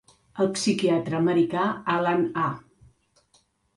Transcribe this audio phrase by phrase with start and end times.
[0.43, 1.67] El psiquiatre americà
[1.99, 2.49] Alan A.